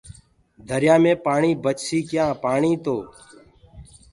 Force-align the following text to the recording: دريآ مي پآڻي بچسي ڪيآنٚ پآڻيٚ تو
دريآ 0.67 0.95
مي 1.03 1.11
پآڻي 1.25 1.51
بچسي 1.63 1.99
ڪيآنٚ 2.09 2.37
پآڻيٚ 2.43 2.81
تو 2.83 2.95